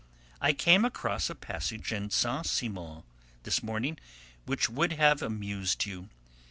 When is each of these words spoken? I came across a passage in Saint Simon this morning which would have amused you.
I 0.41 0.53
came 0.53 0.83
across 0.83 1.29
a 1.29 1.35
passage 1.35 1.91
in 1.93 2.09
Saint 2.09 2.47
Simon 2.47 3.03
this 3.43 3.61
morning 3.61 3.99
which 4.47 4.67
would 4.67 4.93
have 4.93 5.21
amused 5.21 5.85
you. 5.85 6.09